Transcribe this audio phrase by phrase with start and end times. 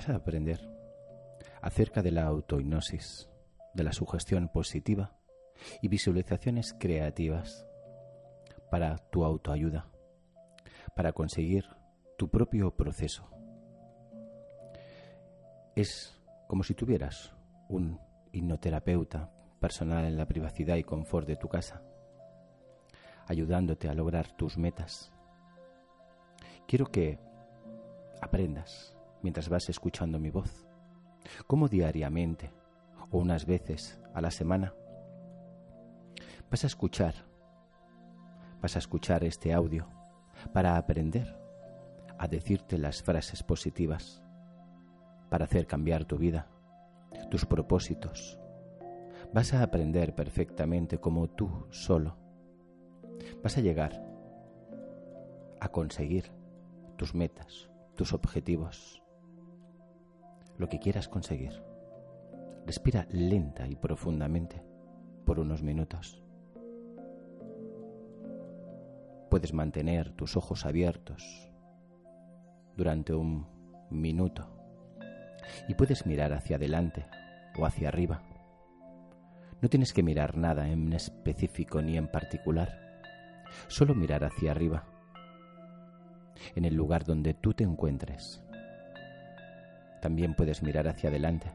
[0.00, 0.58] vas a aprender
[1.60, 3.28] acerca de la autohipnosis,
[3.74, 5.12] de la sugestión positiva
[5.82, 7.66] y visualizaciones creativas
[8.70, 9.90] para tu autoayuda,
[10.96, 11.66] para conseguir
[12.16, 13.28] tu propio proceso.
[15.76, 17.34] Es como si tuvieras
[17.68, 18.00] un
[18.32, 21.82] hipnoterapeuta personal en la privacidad y confort de tu casa,
[23.26, 25.12] ayudándote a lograr tus metas.
[26.66, 27.18] Quiero que
[28.22, 30.66] aprendas mientras vas escuchando mi voz,
[31.46, 32.52] como diariamente
[33.10, 34.74] o unas veces a la semana.
[36.50, 37.14] Vas a escuchar,
[38.60, 39.86] vas a escuchar este audio
[40.52, 41.38] para aprender
[42.18, 44.22] a decirte las frases positivas,
[45.28, 46.48] para hacer cambiar tu vida,
[47.30, 48.38] tus propósitos.
[49.32, 52.16] Vas a aprender perfectamente como tú solo.
[53.42, 54.04] Vas a llegar
[55.60, 56.32] a conseguir
[56.96, 59.02] tus metas, tus objetivos
[60.60, 61.62] lo que quieras conseguir.
[62.66, 64.62] Respira lenta y profundamente
[65.24, 66.22] por unos minutos.
[69.30, 71.50] Puedes mantener tus ojos abiertos
[72.76, 73.46] durante un
[73.88, 74.50] minuto
[75.66, 77.06] y puedes mirar hacia adelante
[77.58, 78.22] o hacia arriba.
[79.62, 83.00] No tienes que mirar nada en específico ni en particular,
[83.68, 84.84] solo mirar hacia arriba,
[86.54, 88.42] en el lugar donde tú te encuentres
[90.00, 91.50] también puedes mirar hacia adelante.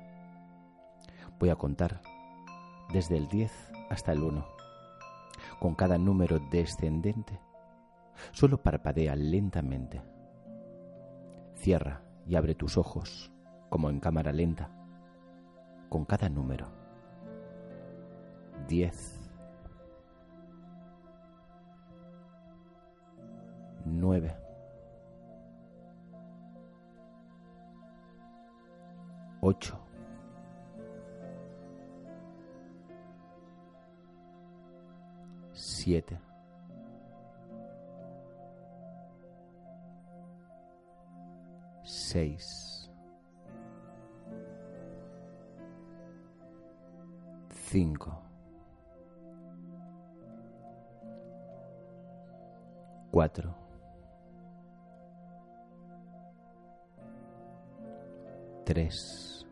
[1.39, 2.01] Voy a contar
[2.93, 3.51] desde el 10
[3.89, 4.45] hasta el 1.
[5.59, 7.39] Con cada número descendente,
[8.31, 10.01] solo parpadea lentamente.
[11.55, 13.31] Cierra y abre tus ojos
[13.69, 14.69] como en cámara lenta
[15.89, 16.67] con cada número.
[18.67, 19.19] 10.
[23.85, 24.44] 9.
[29.41, 29.77] Ocho,
[35.53, 36.19] siete,
[41.83, 42.89] seis,
[47.49, 48.21] cinco,
[53.11, 53.64] cuatro,
[58.65, 59.45] tres,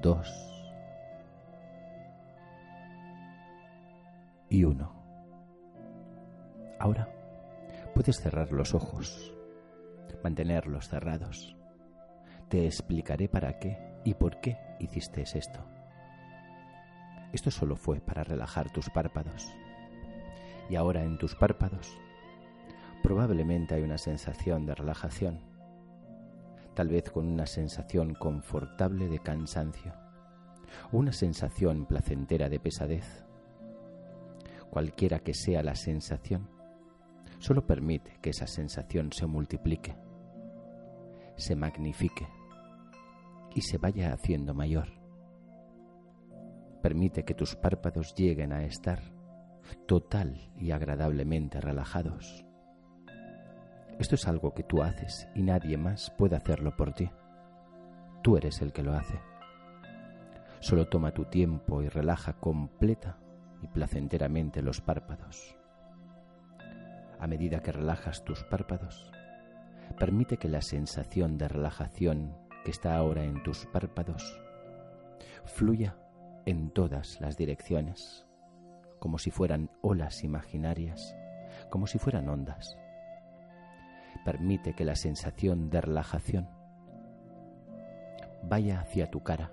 [0.00, 0.28] dos
[4.48, 4.94] y uno.
[6.78, 7.08] Ahora
[7.94, 9.34] puedes cerrar los ojos,
[10.22, 11.56] mantenerlos cerrados.
[12.48, 15.60] Te explicaré para qué y por qué hiciste esto.
[17.32, 19.52] Esto solo fue para relajar tus párpados.
[20.68, 21.92] Y ahora en tus párpados
[23.02, 25.50] probablemente hay una sensación de relajación
[26.74, 29.92] tal vez con una sensación confortable de cansancio,
[30.92, 33.26] una sensación placentera de pesadez.
[34.70, 36.48] Cualquiera que sea la sensación,
[37.38, 39.96] solo permite que esa sensación se multiplique,
[41.36, 42.26] se magnifique
[43.54, 44.88] y se vaya haciendo mayor.
[46.82, 49.00] Permite que tus párpados lleguen a estar
[49.86, 52.46] total y agradablemente relajados
[54.00, 57.10] esto es algo que tú haces y nadie más puede hacerlo por ti.
[58.22, 59.20] Tú eres el que lo hace.
[60.60, 63.18] Solo toma tu tiempo y relaja completa
[63.62, 65.54] y placenteramente los párpados.
[67.18, 69.12] A medida que relajas tus párpados,
[69.98, 74.40] permite que la sensación de relajación que está ahora en tus párpados
[75.44, 75.98] fluya
[76.46, 78.26] en todas las direcciones,
[78.98, 81.14] como si fueran olas imaginarias,
[81.68, 82.78] como si fueran ondas.
[84.24, 86.48] Permite que la sensación de relajación
[88.42, 89.50] vaya hacia tu cara.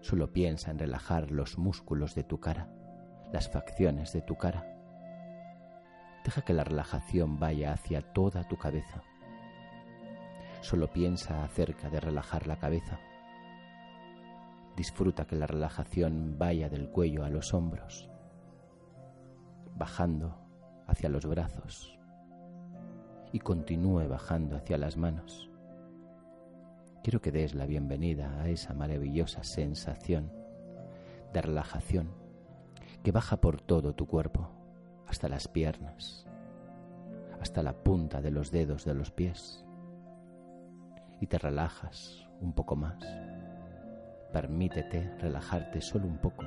[0.00, 2.68] Solo piensa en relajar los músculos de tu cara,
[3.32, 4.68] las facciones de tu cara.
[6.24, 9.02] Deja que la relajación vaya hacia toda tu cabeza.
[10.60, 13.00] Solo piensa acerca de relajar la cabeza.
[14.76, 18.08] Disfruta que la relajación vaya del cuello a los hombros,
[19.74, 20.38] bajando
[20.86, 21.98] hacia los brazos
[23.32, 25.50] y continúe bajando hacia las manos.
[27.02, 30.30] Quiero que des la bienvenida a esa maravillosa sensación
[31.32, 32.10] de relajación
[33.02, 34.50] que baja por todo tu cuerpo,
[35.08, 36.26] hasta las piernas,
[37.40, 39.64] hasta la punta de los dedos de los pies,
[41.20, 43.02] y te relajas un poco más.
[44.32, 46.44] Permítete relajarte solo un poco.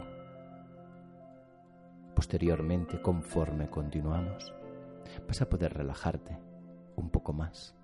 [2.16, 4.54] Posteriormente, conforme continuamos,
[5.28, 6.38] vas a poder relajarte
[6.96, 7.76] un poco más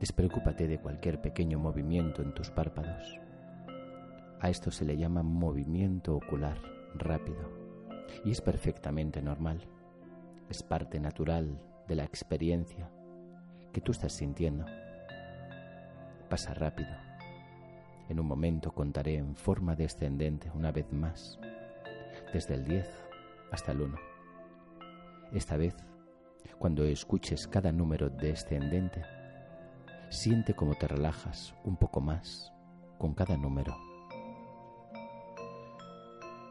[0.00, 3.18] Despreocúpate de cualquier pequeño movimiento en tus párpados.
[4.40, 6.56] A esto se le llama movimiento ocular
[6.94, 7.50] rápido
[8.24, 9.60] y es perfectamente normal.
[10.48, 12.88] Es parte natural de la experiencia
[13.72, 14.66] que tú estás sintiendo.
[16.28, 16.90] Pasa rápido.
[18.08, 21.40] En un momento contaré en forma descendente una vez más,
[22.32, 22.88] desde el 10
[23.50, 23.98] hasta el 1.
[25.32, 25.74] Esta vez,
[26.58, 29.02] cuando escuches cada número descendente,
[30.10, 32.50] Siente cómo te relajas un poco más
[32.96, 33.76] con cada número.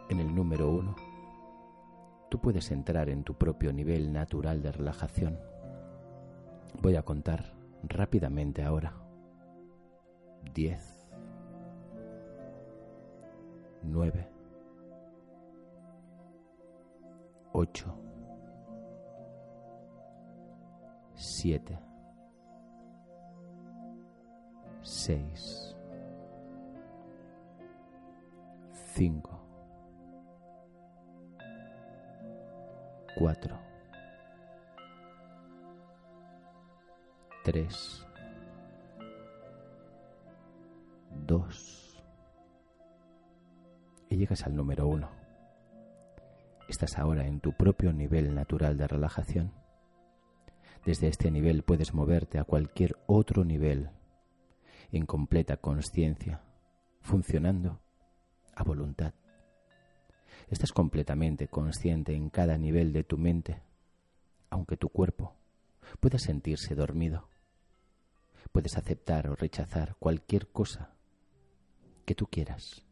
[0.10, 0.96] En el número uno,
[2.30, 5.40] tú puedes entrar en tu propio nivel natural de relajación.
[6.84, 8.94] Voy a contar rápidamente ahora.
[10.54, 11.10] Diez.
[13.82, 14.30] Nueve.
[17.54, 18.07] Ocho.
[21.18, 21.78] Siete
[24.88, 25.76] seis,
[28.94, 29.38] cinco,
[33.18, 33.60] cuatro,
[37.44, 38.08] tres,
[41.26, 42.02] dos,
[44.10, 45.10] y llegas al número uno.
[46.70, 49.67] Estás ahora en tu propio nivel natural de relajación.
[50.88, 53.90] Desde este nivel puedes moverte a cualquier otro nivel
[54.94, 56.42] en completa conciencia,
[57.02, 57.82] funcionando
[58.56, 59.14] a voluntad.
[60.48, 63.62] Estás completamente consciente en cada nivel de tu mente,
[64.50, 65.36] aunque tu cuerpo
[66.00, 67.28] pueda sentirse dormido.
[68.54, 70.94] Puedes aceptar o rechazar cualquier cosa
[72.06, 72.86] que tú quieras.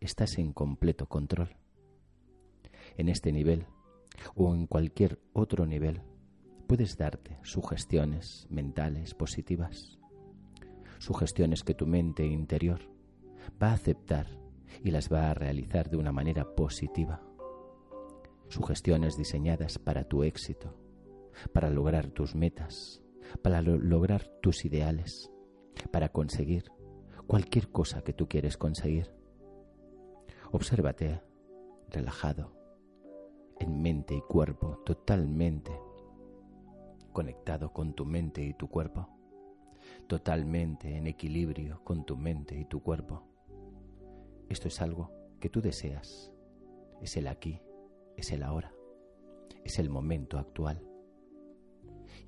[0.00, 1.56] Estás en completo control.
[2.96, 3.66] En este nivel
[4.34, 6.00] o en cualquier otro nivel
[6.72, 9.98] puedes darte sugestiones mentales positivas
[11.00, 12.80] sugestiones que tu mente interior
[13.62, 14.26] va a aceptar
[14.82, 17.20] y las va a realizar de una manera positiva.
[18.48, 20.74] Sugestiones diseñadas para tu éxito,
[21.52, 23.02] para lograr tus metas,
[23.42, 25.30] para lograr tus ideales,
[25.90, 26.72] para conseguir
[27.26, 29.14] cualquier cosa que tú quieres conseguir.
[30.52, 31.20] Obsérvate
[31.90, 32.56] relajado,
[33.60, 35.91] en mente y cuerpo, totalmente
[37.12, 39.08] conectado con tu mente y tu cuerpo
[40.06, 43.22] totalmente en equilibrio con tu mente y tu cuerpo.
[44.48, 46.32] Esto es algo que tú deseas.
[47.00, 47.60] Es el aquí,
[48.16, 48.72] es el ahora,
[49.64, 50.86] es el momento actual.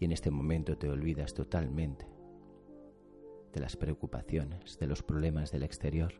[0.00, 2.08] Y en este momento te olvidas totalmente
[3.52, 6.12] de las preocupaciones, de los problemas del exterior,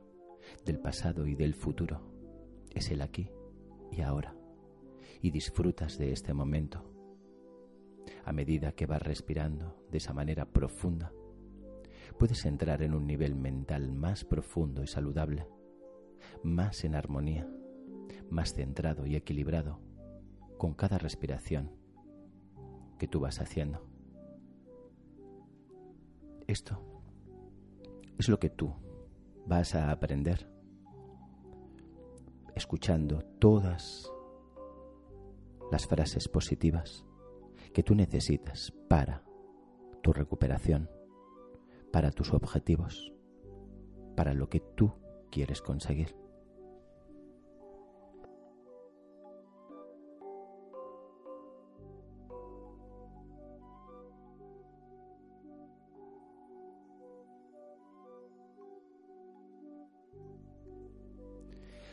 [0.65, 2.01] del pasado y del futuro.
[2.71, 3.31] Es el aquí
[3.91, 4.37] y ahora.
[5.21, 6.94] Y disfrutas de este momento.
[8.25, 11.13] A medida que vas respirando de esa manera profunda,
[12.19, 15.47] puedes entrar en un nivel mental más profundo y saludable,
[16.43, 17.47] más en armonía,
[18.31, 19.81] más centrado y equilibrado
[20.57, 21.71] con cada respiración
[22.99, 23.87] que tú vas haciendo.
[26.47, 26.81] Esto
[28.19, 28.75] es lo que tú
[29.47, 30.49] vas a aprender
[32.55, 34.11] escuchando todas
[35.71, 37.05] las frases positivas
[37.75, 39.23] que tú necesitas para
[40.01, 40.89] tu recuperación
[41.95, 43.13] para tus objetivos,
[44.17, 44.93] para lo que tú
[45.31, 46.17] quieres conseguir.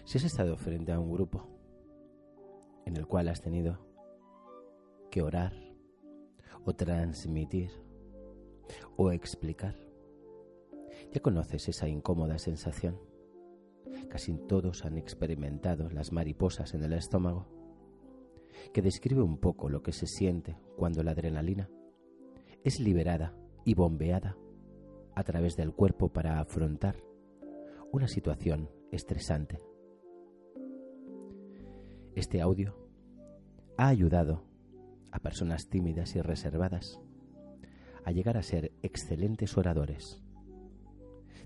[0.04, 1.48] Si has estado frente a un grupo
[2.88, 3.78] en el cual has tenido
[5.12, 5.61] que orar
[6.66, 7.72] o transmitir
[8.96, 9.76] o explicar,
[11.12, 13.00] ya conoces esa incómoda sensación.
[14.10, 17.48] Casi todos han experimentado las mariposas en el estómago,
[18.74, 21.70] que describe un poco lo que se siente cuando la adrenalina
[22.64, 24.38] es liberada y bombeada
[25.16, 26.96] a través del cuerpo para afrontar
[27.92, 29.60] una situación estresante.
[32.16, 32.76] Este audio
[33.78, 34.44] ha ayudado
[35.12, 37.00] a personas tímidas y reservadas
[38.04, 40.22] a llegar a ser excelentes oradores.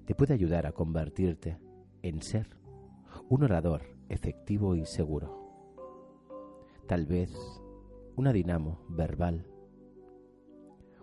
[0.06, 1.60] Te puede ayudar a convertirte
[2.02, 2.48] en ser
[3.30, 5.46] un orador efectivo y seguro.
[6.88, 7.34] Tal vez
[8.16, 9.48] una dinamo verbal.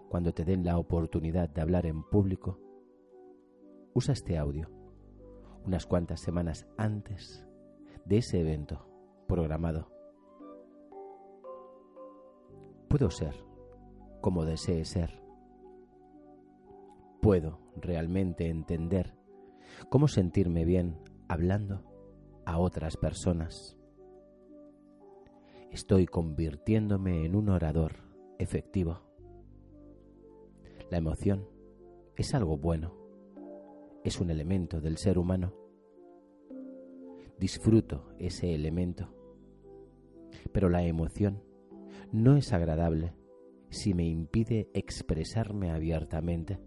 [0.08, 2.58] Cuando te den la oportunidad de hablar en público,
[3.94, 4.70] usa este audio
[5.64, 7.46] unas cuantas semanas antes
[8.04, 8.88] de ese evento
[9.28, 9.90] programado.
[12.92, 13.34] Puedo ser
[14.20, 15.22] como desee ser.
[17.22, 19.14] Puedo realmente entender
[19.88, 21.86] cómo sentirme bien hablando
[22.44, 23.78] a otras personas.
[25.70, 27.94] Estoy convirtiéndome en un orador
[28.38, 29.00] efectivo.
[30.90, 31.48] La emoción
[32.14, 32.94] es algo bueno,
[34.04, 35.54] es un elemento del ser humano.
[37.38, 39.08] Disfruto ese elemento,
[40.52, 41.51] pero la emoción
[42.12, 43.14] no es agradable
[43.70, 46.60] si me impide expresarme abiertamente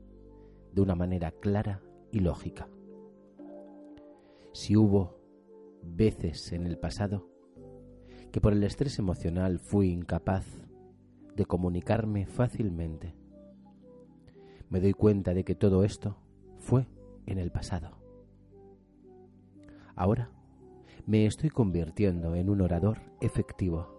[0.74, 2.68] de una manera clara y lógica.
[4.54, 5.20] Si hubo
[5.84, 7.30] veces en el pasado
[8.32, 10.46] que por el estrés emocional fui incapaz
[11.36, 13.16] de comunicarme fácilmente,
[14.70, 16.18] me doy cuenta de que todo esto
[16.58, 16.88] fue
[17.26, 17.98] en el pasado.
[19.96, 20.32] Ahora
[21.06, 23.95] me estoy convirtiendo en un orador efectivo.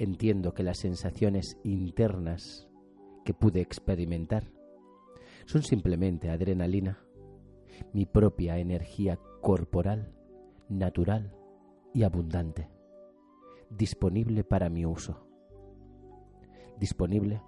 [0.00, 2.66] Entiendo que las sensaciones internas
[3.22, 4.50] que pude experimentar
[5.44, 7.04] son simplemente adrenalina,
[7.92, 10.14] mi propia energía corporal,
[10.70, 11.36] natural
[11.92, 12.70] y abundante,
[13.68, 15.26] disponible para mi uso,
[16.78, 17.42] disponible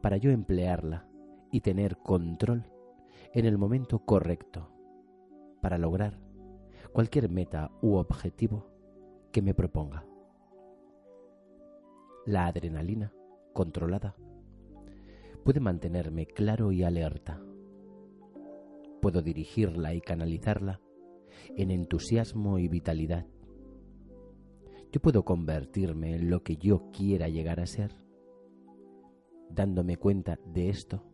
[0.00, 1.08] para yo emplearla
[1.50, 2.70] y tener control
[3.32, 4.70] en el momento correcto
[5.60, 6.20] para lograr
[6.92, 8.68] cualquier meta u objetivo
[9.32, 10.07] que me proponga.
[12.28, 13.10] La adrenalina
[13.54, 14.14] controlada
[15.44, 17.40] puede mantenerme claro y alerta.
[19.00, 20.78] Puedo dirigirla y canalizarla
[21.56, 23.24] en entusiasmo y vitalidad.
[24.92, 27.96] Yo puedo convertirme en lo que yo quiera llegar a ser.
[29.48, 31.06] Dándome cuenta de esto,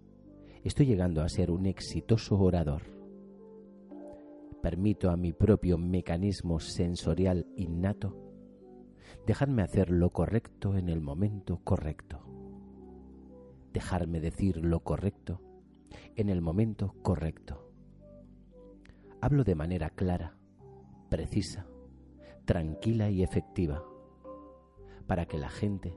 [0.65, 2.83] estoy llegando a ser un exitoso orador.
[4.61, 8.24] Permito a mi propio mecanismo sensorial innato
[9.27, 12.21] dejarme hacer lo correcto en el momento correcto.
[13.73, 15.41] Dejarme decir lo correcto
[16.17, 17.71] en el momento correcto.
[19.21, 20.37] Hablo de manera clara,
[21.09, 21.67] precisa,
[22.45, 23.85] tranquila y efectiva,
[25.07, 25.97] para que la gente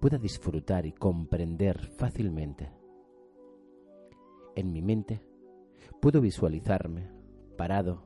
[0.00, 2.72] pueda disfrutar y comprender fácilmente.
[4.54, 5.22] En mi mente
[6.00, 7.10] puedo visualizarme
[7.56, 8.04] parado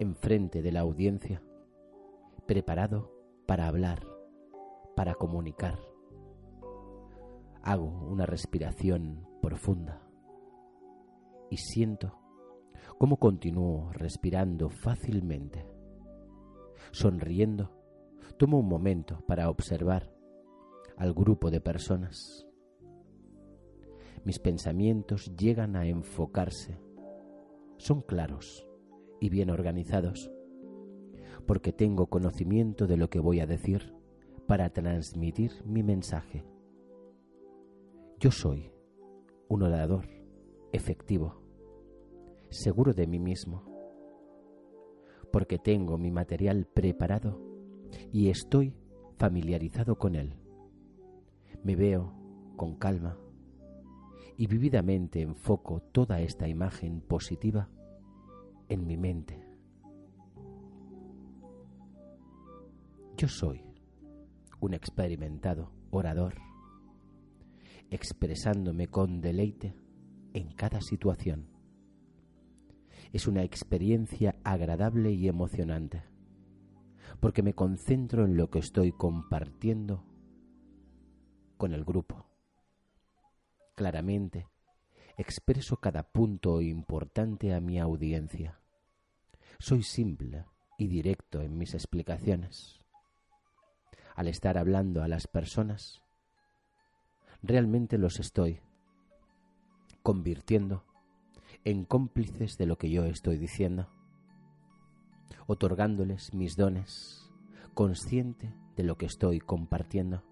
[0.00, 1.42] enfrente de la audiencia,
[2.46, 3.17] preparado
[3.48, 4.06] para hablar,
[4.94, 5.78] para comunicar.
[7.62, 10.06] Hago una respiración profunda
[11.50, 12.18] y siento
[12.98, 15.66] cómo continúo respirando fácilmente.
[16.92, 17.72] Sonriendo,
[18.36, 20.12] tomo un momento para observar
[20.98, 22.46] al grupo de personas.
[24.24, 26.78] Mis pensamientos llegan a enfocarse.
[27.78, 28.68] Son claros
[29.22, 30.30] y bien organizados,
[31.46, 33.94] porque tengo conocimiento de lo que voy a decir
[34.46, 36.44] para transmitir mi mensaje.
[38.18, 38.70] Yo soy
[39.48, 40.06] un orador
[40.72, 41.42] efectivo
[42.50, 43.62] seguro de mí mismo,
[45.32, 47.40] porque tengo mi material preparado
[48.12, 48.74] y estoy
[49.18, 50.34] familiarizado con él.
[51.62, 52.14] Me veo
[52.56, 53.18] con calma
[54.36, 57.68] y vividamente enfoco toda esta imagen positiva
[58.68, 59.47] en mi mente.
[63.18, 63.62] Yo soy
[64.60, 66.36] un experimentado orador,
[67.90, 69.74] expresándome con deleite
[70.32, 71.58] en cada situación
[73.12, 76.02] es una experiencia agradable y emocionante,
[77.20, 80.04] porque me concentro en lo que estoy compartiendo
[81.56, 82.26] con el grupo.
[83.74, 84.46] Claramente,
[85.16, 88.60] expreso cada punto importante a mi audiencia.
[89.58, 90.44] Soy simple
[90.76, 92.77] y directo en mis explicaciones.
[94.18, 96.02] Al estar hablando a las personas,
[97.40, 98.60] realmente los estoy
[100.02, 100.82] convirtiendo
[101.62, 103.88] en cómplices de lo que yo estoy diciendo,
[105.46, 107.30] otorgándoles mis dones,
[107.74, 110.24] consciente de lo que estoy compartiendo,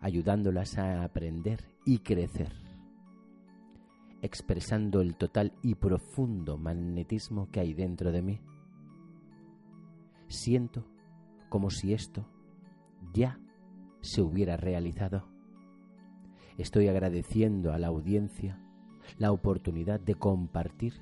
[0.00, 2.52] ayudándolas a aprender y crecer,
[4.22, 8.40] expresando el total y profundo magnetismo que hay dentro de mí.
[10.28, 10.86] Siento
[11.48, 12.28] como si esto
[13.12, 13.38] ya
[14.00, 15.28] se hubiera realizado.
[16.56, 18.60] Estoy agradeciendo a la audiencia
[19.18, 20.94] la oportunidad de compartir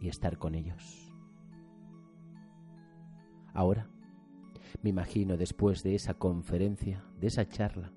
[0.00, 1.12] y estar con ellos.
[3.54, 3.88] Ahora,
[4.82, 7.92] me imagino después de esa conferencia, de esa charla,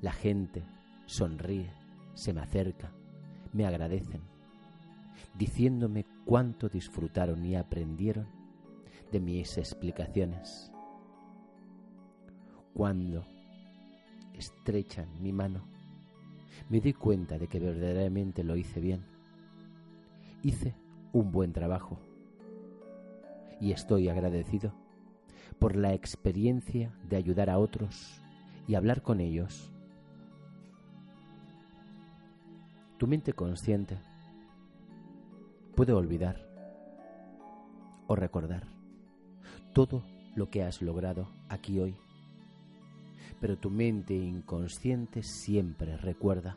[0.00, 0.64] la gente
[1.06, 1.72] sonríe,
[2.14, 2.92] se me acerca,
[3.52, 4.22] me agradecen,
[5.34, 8.28] diciéndome cuánto disfrutaron y aprendieron
[9.10, 10.70] de mis explicaciones.
[12.76, 13.24] Cuando
[14.34, 15.62] estrechan mi mano,
[16.68, 19.02] me di cuenta de que verdaderamente lo hice bien.
[20.42, 20.74] Hice
[21.14, 21.98] un buen trabajo
[23.62, 24.74] y estoy agradecido
[25.58, 28.20] por la experiencia de ayudar a otros
[28.68, 29.72] y hablar con ellos.
[32.98, 33.96] Tu mente consciente
[35.74, 36.46] puede olvidar
[38.06, 38.66] o recordar
[39.72, 40.02] todo
[40.34, 41.96] lo que has logrado aquí hoy
[43.40, 46.56] pero tu mente inconsciente siempre recuerda.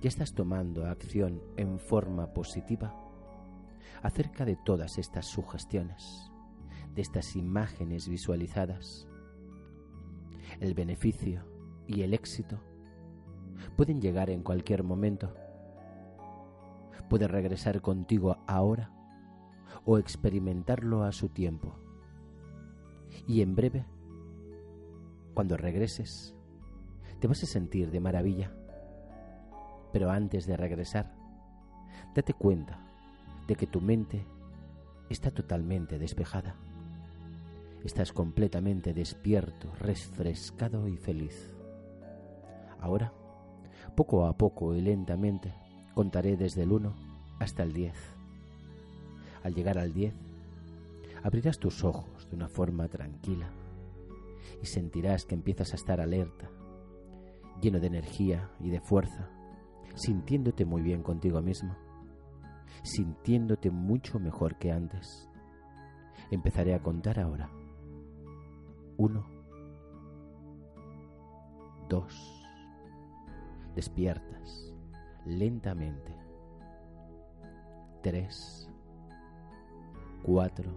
[0.00, 2.94] Ya estás tomando acción en forma positiva
[4.02, 6.30] acerca de todas estas sugestiones,
[6.94, 9.08] de estas imágenes visualizadas.
[10.60, 11.44] El beneficio
[11.86, 12.60] y el éxito
[13.76, 15.34] pueden llegar en cualquier momento.
[17.08, 18.92] Puede regresar contigo ahora
[19.84, 21.74] o experimentarlo a su tiempo.
[23.26, 23.86] Y en breve
[25.38, 26.34] cuando regreses,
[27.20, 28.50] te vas a sentir de maravilla.
[29.92, 31.14] Pero antes de regresar,
[32.12, 32.80] date cuenta
[33.46, 34.26] de que tu mente
[35.08, 36.56] está totalmente despejada.
[37.84, 41.54] Estás completamente despierto, refrescado y feliz.
[42.80, 43.12] Ahora,
[43.94, 45.54] poco a poco y lentamente,
[45.94, 46.92] contaré desde el 1
[47.38, 47.94] hasta el 10.
[49.44, 50.14] Al llegar al 10,
[51.22, 53.48] abrirás tus ojos de una forma tranquila
[54.62, 56.50] y sentirás que empiezas a estar alerta,
[57.60, 59.30] lleno de energía y de fuerza,
[59.94, 61.76] sintiéndote muy bien contigo mismo,
[62.82, 65.28] sintiéndote mucho mejor que antes.
[66.30, 67.50] Empezaré a contar ahora.
[68.96, 69.26] Uno,
[71.88, 72.44] dos,
[73.74, 74.74] despiertas
[75.24, 76.14] lentamente.
[78.02, 78.70] Tres,
[80.22, 80.72] cuatro,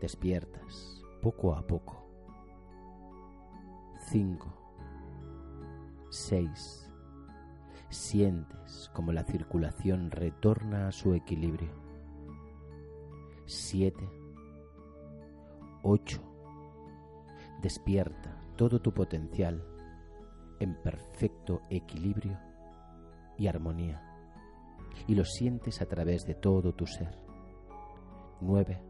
[0.00, 2.05] despiertas poco a poco.
[4.06, 4.46] 5,
[6.10, 6.92] 6.
[7.88, 11.72] Sientes como la circulación retorna a su equilibrio.
[13.46, 14.08] 7,
[15.82, 16.22] 8.
[17.60, 19.66] Despierta todo tu potencial
[20.60, 22.38] en perfecto equilibrio
[23.36, 24.02] y armonía
[25.08, 27.18] y lo sientes a través de todo tu ser.
[28.40, 28.80] 9,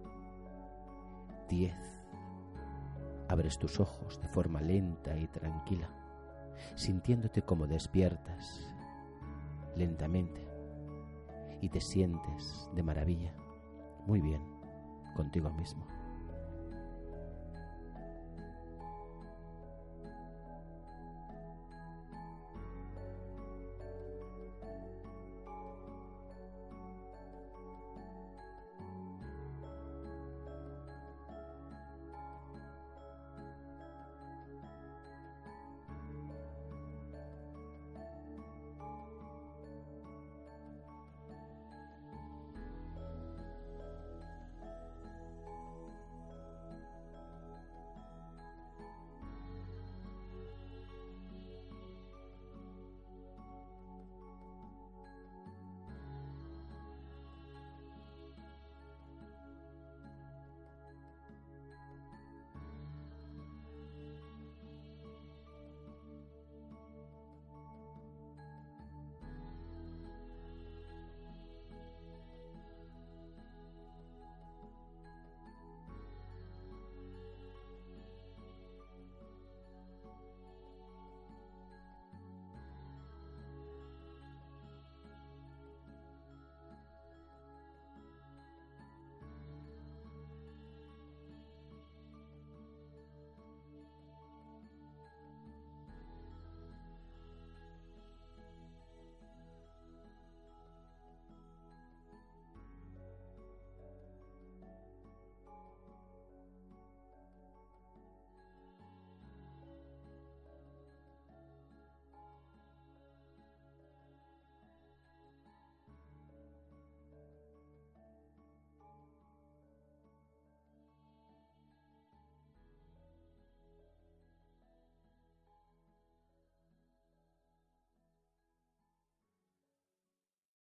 [1.48, 1.95] 10
[3.28, 5.88] abres tus ojos de forma lenta y tranquila,
[6.74, 8.66] sintiéndote como despiertas
[9.76, 10.46] lentamente
[11.60, 13.34] y te sientes de maravilla,
[14.06, 14.42] muy bien
[15.14, 15.86] contigo mismo.